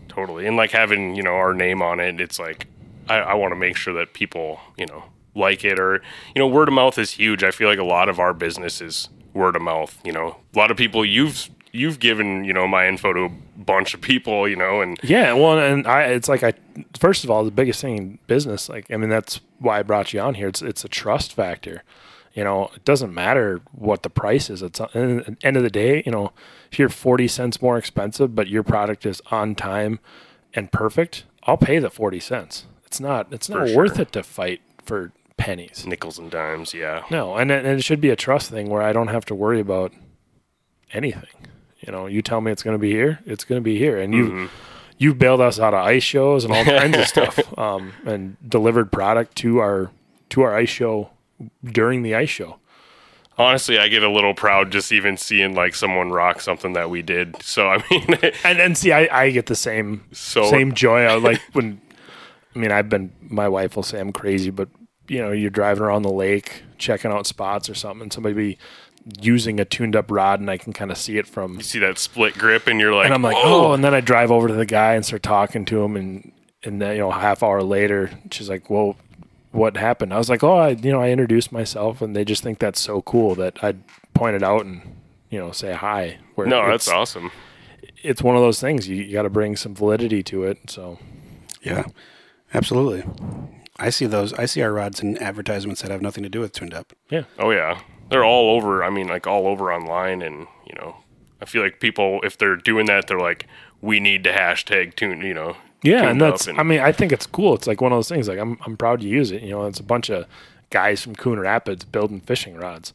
[0.09, 0.46] Totally.
[0.46, 2.68] And like having, you know, our name on it, it's like
[3.09, 6.03] I, I want to make sure that people, you know, like it or
[6.35, 7.42] you know, word of mouth is huge.
[7.42, 10.37] I feel like a lot of our business is word of mouth, you know.
[10.55, 14.03] A lot of people you've you've given, you know, my info to a bunch of
[14.03, 16.53] people, you know, and Yeah, well, and I, it's like I,
[16.98, 20.12] first of all, the biggest thing in business, like I mean, that's why I brought
[20.12, 20.48] you on here.
[20.48, 21.83] It's it's a trust factor.
[22.35, 24.62] You know, it doesn't matter what the price is.
[24.62, 26.33] It's at the end of the day, you know,
[26.71, 30.01] if you're forty cents more expensive, but your product is on time
[30.55, 32.64] and perfect, I'll pay the forty cents.
[32.87, 35.85] It's not it's not worth it to fight for pennies.
[35.87, 37.05] Nickels and dimes, yeah.
[37.11, 39.35] No, and it, and it should be a trust thing where I don't have to
[39.35, 39.92] worry about
[40.92, 41.29] anything.
[41.81, 43.99] You know, you tell me it's going to be here, it's going to be here,
[43.99, 44.47] and you Mm-hmm.
[44.99, 48.92] you bailed us out of ice shows and all kinds of stuff, um, and delivered
[48.92, 49.90] product to our
[50.31, 51.11] to our ice show
[51.64, 52.59] during the ice show.
[53.38, 57.00] Honestly, I get a little proud just even seeing like someone rock something that we
[57.00, 57.42] did.
[57.42, 58.07] So I mean,
[58.44, 61.02] And and see, I, I get the same So- same joy.
[61.05, 61.81] I like when,
[62.55, 63.11] I mean, I've been.
[63.20, 64.68] My wife will say I'm crazy, but
[65.09, 68.59] you know, you're driving around the lake, checking out spots or something, and somebody be
[69.20, 71.55] using a tuned up rod, and I can kind of see it from.
[71.55, 73.83] you see that split grip, and you're like, And I'm like, "Whoa." Oh, oh, and
[73.83, 76.92] then I drive over to the guy and start talking to him, and and then
[76.96, 78.96] you know, a half hour later, she's like, well.
[79.52, 80.12] What happened?
[80.12, 82.80] I was like, oh, I, you know, I introduced myself, and they just think that's
[82.80, 83.82] so cool that I'd
[84.14, 84.96] point it out and,
[85.30, 86.18] you know, say hi.
[86.34, 87.30] Where no, that's awesome.
[88.02, 90.70] it's one of those things you, you got to bring some validity to it.
[90.70, 90.98] So
[91.62, 91.84] Yeah,
[92.54, 93.04] absolutely.
[93.78, 94.32] I see those.
[94.34, 96.92] I see our rods in advertisements that have nothing to do with tuned up.
[97.10, 98.82] yeah, Oh yeah, they're all over.
[98.84, 100.96] I mean, like all over online, and you know,
[101.40, 103.46] I feel like people, if they're doing that, they're like,
[103.80, 105.22] we need to hashtag tune.
[105.22, 106.49] You know, yeah, and that's.
[106.49, 107.55] up I mean, I think it's cool.
[107.55, 108.29] It's like one of those things.
[108.29, 109.42] Like I'm I'm proud to use it.
[109.42, 110.27] You know, it's a bunch of
[110.71, 112.92] guys from Coon Rapids building fishing rods.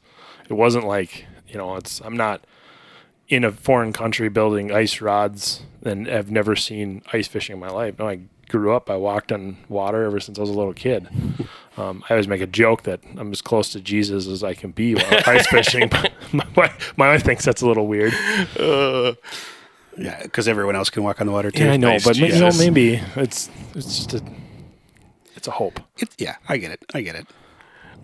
[0.49, 2.41] It wasn't like you know, it's I'm not
[3.27, 7.69] in a foreign country building ice rods and I've never seen ice fishing in my
[7.69, 7.99] life.
[7.99, 8.89] No, I grew up.
[8.89, 11.07] I walked on water ever since I was a little kid.
[11.77, 14.71] Um, I always make a joke that I'm as close to Jesus as I can
[14.71, 15.87] be while ice fishing.
[15.91, 18.13] But my, wife, my wife thinks that's a little weird.
[19.97, 21.63] Yeah, because everyone else can walk on the water too.
[21.65, 24.21] Yeah, I know, Nice, but you know, maybe it's it's just a
[25.35, 25.79] it's a hope.
[25.97, 26.83] It, yeah, I get it.
[26.93, 27.27] I get it.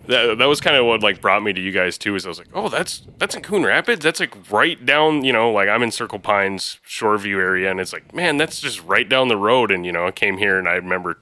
[0.06, 2.14] that, that was kind of what like brought me to you guys too.
[2.14, 4.02] Is I was like, oh, that's that's in Coon Rapids.
[4.02, 5.24] That's like right down.
[5.24, 8.82] You know, like I'm in Circle Pines Shoreview area, and it's like, man, that's just
[8.84, 9.70] right down the road.
[9.70, 11.18] And you know, I came here, and I remember,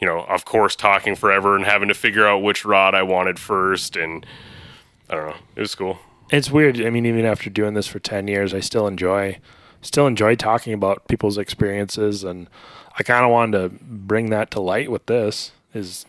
[0.00, 3.38] you know, of course, talking forever and having to figure out which rod I wanted
[3.38, 4.24] first, and
[5.10, 5.98] I don't know, it was cool.
[6.30, 6.80] It's weird.
[6.80, 9.38] I mean, even after doing this for ten years, I still enjoy
[9.82, 12.48] still enjoy talking about people's experiences, and
[12.98, 16.06] I kind of wanted to bring that to light with this is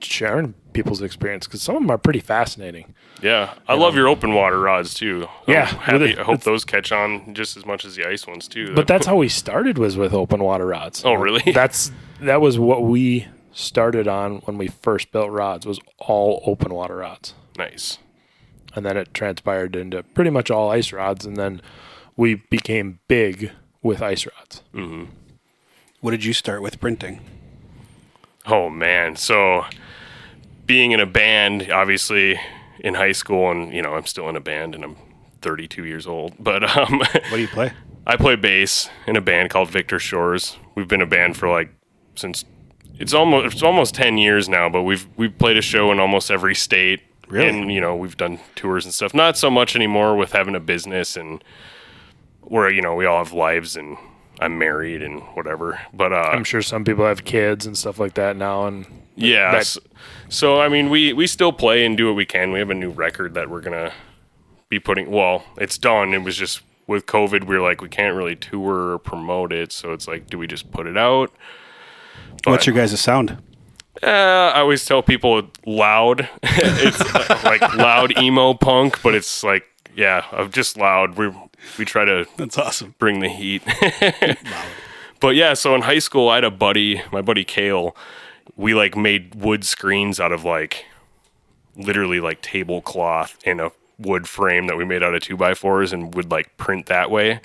[0.00, 2.94] sharing people's experience because some of them are pretty fascinating.
[3.22, 5.28] Yeah, I love your open water rods too.
[5.46, 6.18] Yeah, I'm happy.
[6.18, 8.74] I hope those catch on just as much as the ice ones too.
[8.74, 11.04] But that's how we started was with open water rods.
[11.04, 11.52] Oh, really?
[11.52, 16.72] That's that was what we started on when we first built rods was all open
[16.74, 17.34] water rods.
[17.58, 17.98] nice.
[18.74, 21.60] and then it transpired into pretty much all ice rods and then
[22.16, 24.62] we became big with ice rods
[26.00, 27.20] What did you start with printing?
[28.46, 29.66] Oh man, so
[30.66, 32.40] being in a band, obviously
[32.80, 34.96] in high school, and you know I'm still in a band, and I'm
[35.42, 36.34] 32 years old.
[36.38, 37.72] But um, What do you play?
[38.06, 40.56] I play bass in a band called Victor Shores.
[40.74, 41.70] We've been a band for like
[42.16, 42.44] since
[42.98, 46.30] it's almost it's almost 10 years now, but we've we've played a show in almost
[46.30, 47.00] every state.
[47.28, 47.48] Really?
[47.48, 49.14] And you know we've done tours and stuff.
[49.14, 51.42] Not so much anymore with having a business and
[52.42, 53.96] where you know we all have lives and
[54.40, 55.80] I'm married and whatever.
[55.94, 59.52] But uh, i'm sure some people have kids and stuff like that now and Yeah.
[59.52, 59.78] That- s-
[60.28, 62.52] so I mean, we we still play and do what we can.
[62.52, 63.92] We have a new record that we're gonna
[64.68, 65.10] be putting.
[65.10, 66.14] Well, it's done.
[66.14, 69.70] It was just with COVID, we are like, we can't really tour or promote it.
[69.72, 71.30] So it's like, do we just put it out?
[72.44, 73.38] What's your guys' sound?
[74.02, 74.06] Uh,
[74.54, 76.28] I always tell people loud.
[76.42, 81.16] it's like loud emo punk, but it's like, yeah, of just loud.
[81.16, 81.30] We
[81.78, 82.94] we try to That's awesome.
[82.98, 83.62] bring the heat.
[85.20, 87.96] but yeah, so in high school, I had a buddy, my buddy Kale.
[88.56, 90.84] We like made wood screens out of like
[91.76, 95.92] literally like tablecloth in a wood frame that we made out of two by fours
[95.92, 97.40] and would like print that way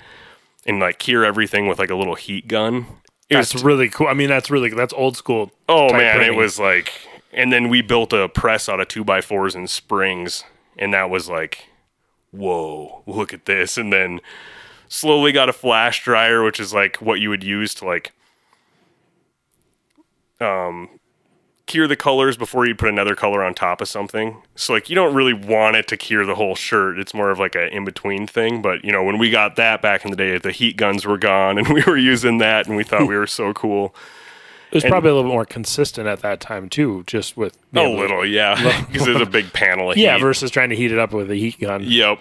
[0.66, 2.86] and like cure everything with like a little heat gun.
[3.30, 6.34] It was that's really cool i mean that's really that's old school Oh man, printing.
[6.34, 6.90] it was like,
[7.32, 10.44] and then we built a press out of two by fours and springs,
[10.78, 11.68] and that was like,
[12.30, 13.76] whoa, look at this.
[13.76, 14.20] And then
[14.88, 18.12] slowly got a flash dryer, which is like what you would use to like,
[20.40, 20.88] um,
[21.66, 24.42] cure the colors before you put another color on top of something.
[24.56, 26.98] So like, you don't really want it to cure the whole shirt.
[26.98, 28.62] It's more of like a in between thing.
[28.62, 31.18] But you know, when we got that back in the day, the heat guns were
[31.18, 33.94] gone, and we were using that, and we thought we were so cool.
[34.70, 37.56] It was and- probably a little bit more consistent at that time too just with
[37.74, 40.22] A little, yeah, because there's a big panel of yeah heat.
[40.22, 42.20] versus trying to heat it up with a heat gun Yep.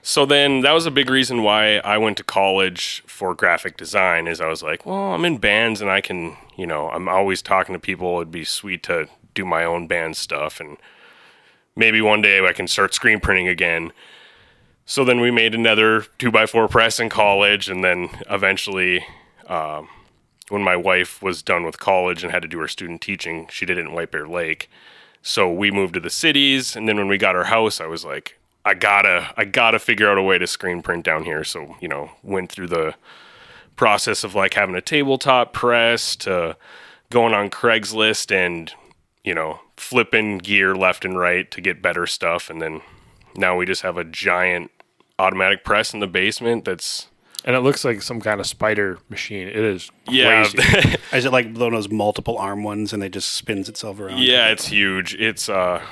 [0.00, 4.26] So then that was a big reason why I went to college for graphic design
[4.26, 7.42] is I was like, well, I'm in bands and I can, you know, I'm always
[7.42, 8.16] talking to people.
[8.16, 10.78] It'd be sweet to do my own band stuff and
[11.76, 13.92] maybe one day I can start screen printing again.
[14.86, 19.04] So then we made another two by four press in college and then eventually
[19.46, 19.88] um,
[20.50, 23.66] when my wife was done with college and had to do her student teaching, she
[23.66, 24.70] did it in White Bear Lake.
[25.22, 28.04] So we moved to the cities, and then when we got our house, I was
[28.04, 31.44] like, I gotta, I gotta figure out a way to screen print down here.
[31.44, 32.94] So you know, went through the
[33.76, 36.56] process of like having a tabletop press to
[37.10, 38.72] going on Craigslist and
[39.24, 42.80] you know flipping gear left and right to get better stuff, and then
[43.36, 44.70] now we just have a giant
[45.18, 47.08] automatic press in the basement that's
[47.48, 49.48] And it looks like some kind of spider machine.
[49.48, 50.96] It is yeah crazy.
[51.14, 54.18] Is it like one of those multiple arm ones and they just spins itself around?
[54.18, 55.14] Yeah, it's huge.
[55.14, 55.82] It's uh,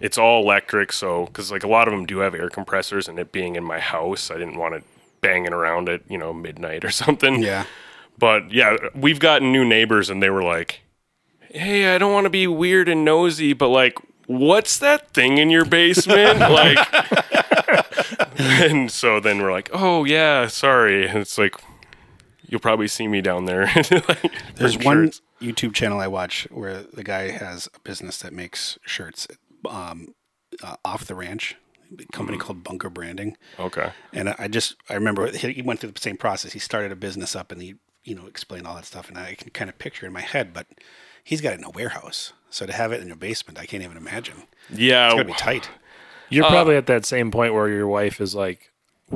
[0.00, 0.92] it's all electric.
[0.92, 3.64] So, because like a lot of them do have air compressors, and it being in
[3.64, 4.84] my house, I didn't want it
[5.22, 7.42] banging around at you know midnight or something.
[7.42, 7.64] Yeah.
[8.18, 10.80] But yeah, we've gotten new neighbors, and they were like,
[11.40, 15.48] "Hey, I don't want to be weird and nosy, but like, what's that thing in
[15.48, 16.78] your basement?" like,
[18.38, 21.54] and so then we're like, "Oh yeah, sorry." And it's like.
[22.50, 23.66] You'll probably see me down there.
[23.90, 25.20] like, There's one shirts.
[25.38, 29.28] YouTube channel I watch where the guy has a business that makes shirts
[29.68, 30.14] um,
[30.62, 31.56] uh, off the ranch,
[31.98, 33.36] a company called Bunker Branding.
[33.58, 33.90] Okay.
[34.12, 36.52] And I just I remember he went through the same process.
[36.52, 39.34] He started a business up and he you know explained all that stuff, and I
[39.34, 40.52] can kind of picture in my head.
[40.52, 40.66] But
[41.22, 43.82] he's got it in a warehouse, so to have it in your basement, I can't
[43.82, 44.44] even imagine.
[44.72, 45.06] Yeah.
[45.06, 45.68] It's gotta be tight.
[46.30, 48.70] You're Uh, probably at that same point where your wife is like,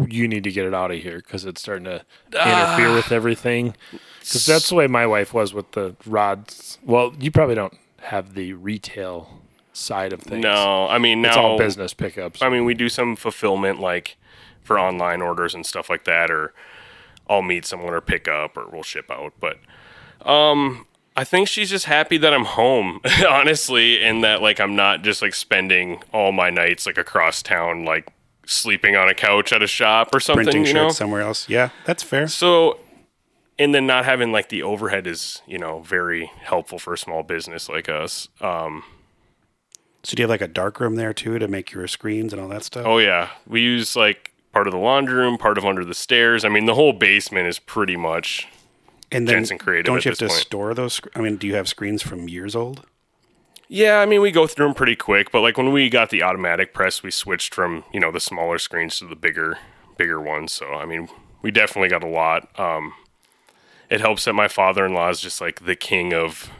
[0.09, 2.94] "You need to get it out of here" because it's starting to interfere Ah.
[2.94, 3.77] with everything.
[4.20, 6.79] Because that's the way my wife was with the rods.
[6.85, 9.40] Well, you probably don't have the retail
[9.72, 10.42] side of things.
[10.42, 12.40] No, I mean, it's all business pickups.
[12.42, 14.16] I mean, we do some fulfillment like
[14.62, 16.53] for online orders and stuff like that, or
[17.29, 19.33] I'll meet someone or pick up or we'll ship out.
[19.40, 19.59] But
[20.29, 25.03] um, I think she's just happy that I'm home, honestly, and that like I'm not
[25.03, 28.11] just like spending all my nights like across town, like
[28.46, 30.44] sleeping on a couch at a shop or something.
[30.44, 31.48] Printing you shirts know, somewhere else.
[31.48, 32.29] Yeah, that's fair.
[32.29, 32.79] so.
[33.59, 37.22] And then not having like the overhead is, you know, very helpful for a small
[37.22, 38.27] business like us.
[38.40, 38.83] Um,
[40.03, 42.40] So do you have like a dark room there too to make your screens and
[42.42, 42.87] all that stuff?
[42.87, 46.44] Oh yeah, we use like part of the laundry room, part of under the stairs.
[46.44, 48.48] I mean, the whole basement is pretty much.
[49.12, 50.40] And then Jenson Creative don't you have to point.
[50.40, 51.01] store those?
[51.14, 52.87] I mean, do you have screens from years old?
[53.68, 55.31] Yeah, I mean, we go through them pretty quick.
[55.31, 58.59] But like when we got the automatic press, we switched from you know the smaller
[58.59, 59.59] screens to the bigger,
[59.96, 60.53] bigger ones.
[60.53, 61.09] So I mean,
[61.42, 62.48] we definitely got a lot.
[62.59, 62.94] Um,
[63.88, 66.51] it helps that my father-in-law is just like the king of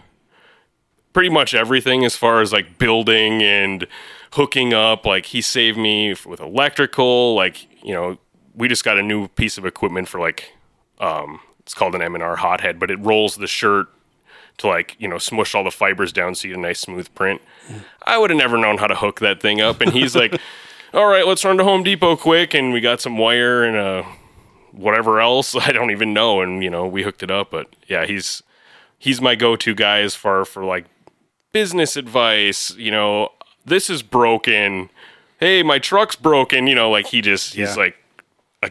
[1.13, 3.87] pretty much everything as far as like building and
[4.33, 5.07] hooking up.
[5.07, 7.35] Like he saved me with electrical.
[7.35, 8.19] Like you know,
[8.55, 10.53] we just got a new piece of equipment for like
[10.99, 13.87] um, it's called an M&R hothead, but it rolls the shirt
[14.59, 17.13] to like you know smush all the fibers down so you get a nice smooth
[17.15, 17.41] print.
[18.07, 20.39] I would have never known how to hook that thing up, and he's like,
[20.95, 24.07] "All right, let's run to Home Depot quick," and we got some wire and a
[24.73, 27.51] whatever else I don't even know, and you know we hooked it up.
[27.51, 28.43] But yeah, he's
[28.99, 30.85] he's my go-to guy as far for like
[31.53, 32.75] business advice.
[32.77, 33.31] You know,
[33.65, 34.91] this is broken.
[35.41, 36.67] Hey, my truck's broken.
[36.67, 37.83] You know, like he just he's Yeah.
[37.83, 37.97] like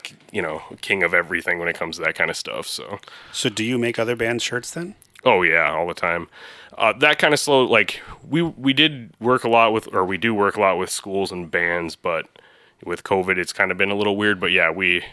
[0.03, 2.67] k- you know king of everything when it comes to that kind of stuff.
[2.67, 2.99] So.
[3.31, 4.95] So do you make other bands shirts then?
[5.23, 6.27] Oh yeah, all the time.
[6.77, 7.63] Uh, that kind of slow.
[7.65, 10.89] Like we we did work a lot with, or we do work a lot with
[10.89, 12.27] schools and bands, but
[12.83, 14.39] with COVID, it's kind of been a little weird.
[14.39, 15.03] But yeah, we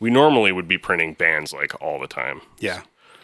[0.00, 2.40] we normally would be printing bands like all the time.
[2.58, 2.82] Yeah.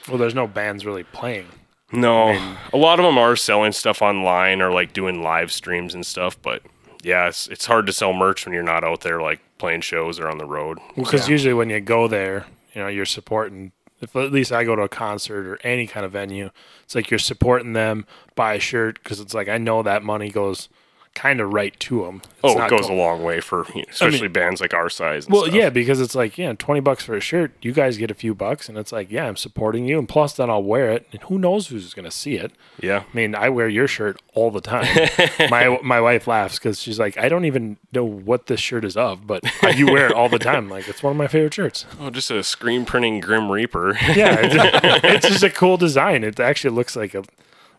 [0.08, 1.46] well, there's no bands really playing.
[1.94, 6.06] No, a lot of them are selling stuff online or like doing live streams and
[6.06, 6.40] stuff.
[6.40, 6.62] But
[7.02, 10.18] yeah, it's it's hard to sell merch when you're not out there like playing shows
[10.18, 10.78] or on the road.
[10.96, 13.72] Because usually when you go there, you know, you're supporting.
[14.00, 16.50] If at least I go to a concert or any kind of venue,
[16.82, 18.04] it's like you're supporting them.
[18.34, 20.68] Buy a shirt because it's like I know that money goes
[21.14, 22.22] kind of right to them.
[22.42, 25.26] Oh, it goes a long way for you know, especially bands like our size.
[25.26, 25.54] And Well, stuff.
[25.54, 27.52] yeah, because it's like, yeah, 20 bucks for a shirt.
[27.60, 29.98] You guys get a few bucks, and it's like, yeah, I'm supporting you.
[29.98, 31.06] And plus, then I'll wear it.
[31.12, 32.52] And who knows who's going to see it?
[32.80, 33.04] yeah.
[33.12, 34.86] I mean, I wear your shirt all the time.
[35.50, 38.96] my my wife laughs because she's like, I don't even know what this shirt is
[38.96, 39.44] of, but
[39.76, 40.68] you wear it all the time.
[40.70, 41.84] Like, it's one of my favorite shirts.
[42.00, 43.96] Oh, just a screen printing Grim Reaper.
[44.14, 44.54] Yeah, it's,
[45.04, 46.24] it's just a cool design.
[46.24, 47.22] It actually looks like a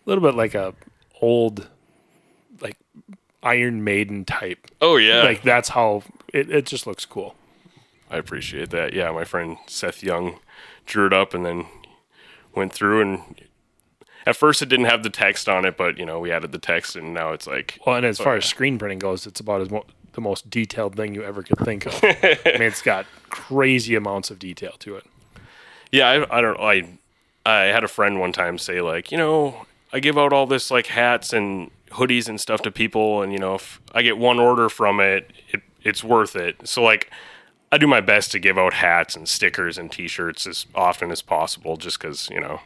[0.06, 0.74] little bit like a
[1.22, 1.68] old,
[3.44, 4.68] Iron Maiden type.
[4.82, 7.36] oh yeah, Like that's how it, it just looks cool.
[8.10, 8.94] I appreciate that.
[8.94, 10.40] Yeah, my friend Seth Young
[10.86, 11.66] drew it up and then
[12.56, 13.42] went through and
[14.26, 16.60] at first it didn't have the text on it, but you know, we added the
[16.60, 19.40] text and now it's like Well, and as oh, far as screen printing goes, it's
[19.40, 21.94] about as mo- the most detailed thing you ever could think of.
[22.04, 25.06] I mean, it's got crazy amounts of detail to it.
[25.92, 26.88] Yeah, I, I don't I
[27.46, 30.72] I had a friend one time say like, you know, I give out all this
[30.72, 34.40] like hats and hoodies and stuff to people and you know, if I get one
[34.40, 36.68] order from it, it it's worth it.
[36.68, 37.10] So like
[37.72, 41.22] I do my best to give out hats and stickers and t-shirts as often as
[41.22, 42.60] possible just cuz, you know,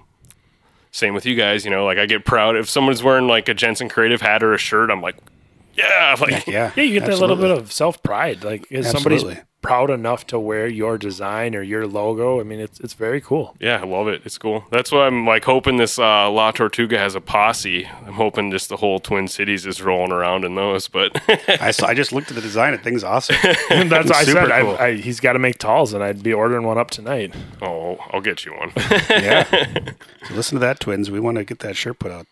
[0.92, 1.66] same with you guys.
[1.66, 4.54] You know, like I get proud if someone's wearing like a Jenson Creative hat or
[4.54, 4.90] a shirt.
[4.90, 5.18] I'm like,
[5.78, 6.72] yeah, like Yeah.
[6.76, 8.44] Yeah, you get that little bit of self pride.
[8.44, 9.24] Like, is somebody's
[9.62, 12.40] proud enough to wear your design or your logo?
[12.40, 13.56] I mean, it's it's very cool.
[13.60, 14.22] Yeah, I love it.
[14.24, 14.64] It's cool.
[14.72, 17.86] That's why I'm like hoping this uh, La Tortuga has a posse.
[18.06, 20.88] I'm hoping just the whole Twin Cities is rolling around in those.
[20.88, 21.22] But
[21.62, 21.88] I saw.
[21.88, 22.72] I just looked at the design.
[22.74, 23.36] The thing's awesome.
[23.70, 24.62] And that's what I Super said.
[24.62, 24.78] cool.
[24.80, 27.36] I, I, he's got to make talls, and I'd be ordering one up tonight.
[27.62, 28.72] oh, I'll get you one.
[29.10, 29.92] yeah.
[30.28, 31.10] So listen to that, twins.
[31.10, 32.28] We want to get that shirt put out.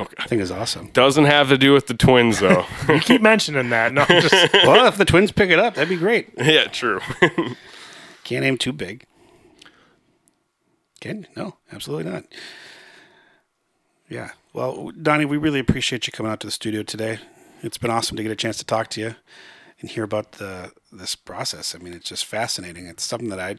[0.00, 0.14] Okay.
[0.18, 0.90] I think is awesome.
[0.92, 2.66] Doesn't have to do with the twins though.
[2.88, 3.92] You keep mentioning that.
[3.92, 6.30] No, I'm just well, if the twins pick it up, that'd be great.
[6.36, 7.00] yeah, true.
[8.24, 9.06] Can't aim too big.
[11.00, 12.24] Can no, absolutely not.
[14.08, 14.30] Yeah.
[14.52, 17.18] Well, Donny, we really appreciate you coming out to the studio today.
[17.62, 19.14] It's been awesome to get a chance to talk to you
[19.80, 21.74] and hear about the this process.
[21.74, 22.86] I mean, it's just fascinating.
[22.86, 23.56] It's something that I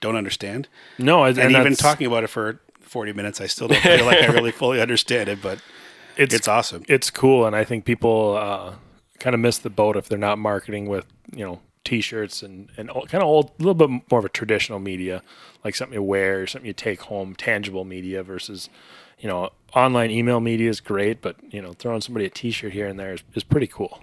[0.00, 0.68] don't understand,
[0.98, 1.22] no.
[1.22, 4.22] I, and, and, even talking about it for forty minutes, I still don't feel like
[4.22, 5.40] I really fully understand it.
[5.42, 5.60] But
[6.16, 6.84] it's it's awesome.
[6.88, 8.74] it's cool, and I think people uh,
[9.18, 12.88] kind of miss the boat if they're not marketing with you know t-shirts and and
[12.88, 15.22] kind of old, a little bit more of a traditional media,
[15.64, 18.68] like something you wear, something you take home, tangible media versus
[19.18, 22.86] you know online email media is great, but you know throwing somebody a t-shirt here
[22.86, 24.00] and there is, is pretty cool.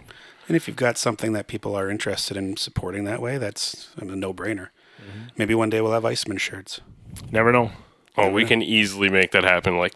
[0.47, 4.05] And if you've got something that people are interested in supporting that way, that's a
[4.05, 4.69] no brainer.
[4.99, 5.27] Mm-hmm.
[5.37, 6.81] Maybe one day we'll have Iceman shirts.
[7.31, 7.71] Never know.
[8.17, 9.93] Oh, we can easily make that happen like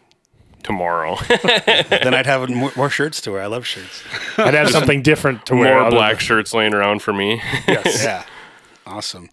[0.64, 1.18] tomorrow.
[1.90, 3.42] then I'd have more, more shirts to wear.
[3.42, 4.04] I love shirts.
[4.38, 5.76] I'd have something different to wear.
[5.76, 7.42] More other black than- shirts laying around for me.
[7.68, 8.04] Yes.
[8.04, 8.26] yeah.
[8.86, 9.30] Awesome.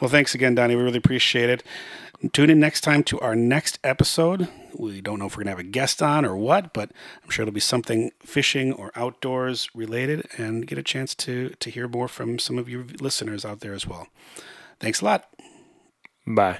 [0.00, 0.76] Well, thanks again, Donny.
[0.76, 1.62] We really appreciate it.
[2.32, 4.48] Tune in next time to our next episode.
[4.74, 6.90] We don't know if we're going to have a guest on or what, but
[7.22, 11.70] I'm sure it'll be something fishing or outdoors related and get a chance to, to
[11.70, 14.08] hear more from some of your listeners out there as well.
[14.80, 15.28] Thanks a lot.
[16.26, 16.58] Bye.